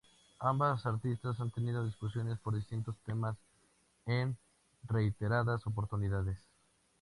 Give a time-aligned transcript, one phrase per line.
[0.39, 3.37] Ambas artistas han tenido discusiones por distintos temas
[4.07, 4.35] en
[4.87, 6.39] reiteradas oportunidades.